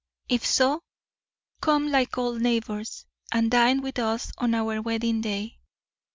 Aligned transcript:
If 0.27 0.43
so, 0.43 0.81
come 1.61 1.91
like 1.91 2.17
old 2.17 2.41
neighbours, 2.41 3.05
and 3.31 3.51
dine 3.51 3.83
with 3.83 3.99
us 3.99 4.31
on 4.39 4.55
our 4.55 4.81
wedding 4.81 5.21
day. 5.21 5.59